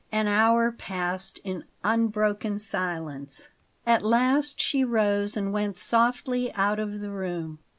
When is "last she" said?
4.01-4.83